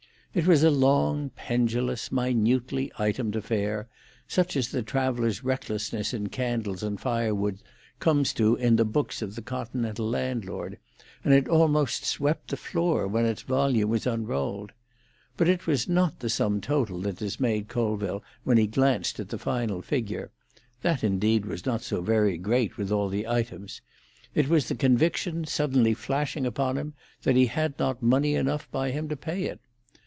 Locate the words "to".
8.35-8.55, 29.09-29.17